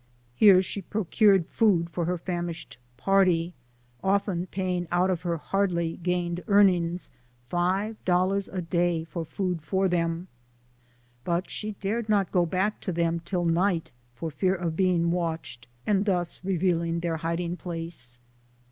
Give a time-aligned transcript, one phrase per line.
[0.33, 3.53] Here she procured food for her famished party,
[4.03, 7.11] often paying out of her hardly gained earnings,
[7.49, 10.27] five dollars a day for food for them.
[11.23, 15.67] But she dared not go back to them till night, for 'fear of being watched,
[15.85, 18.17] and thus reveal ing their hiding place.